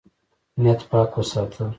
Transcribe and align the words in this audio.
نیت 0.61 0.81
پاک 0.89 1.11
وساته. 1.17 1.65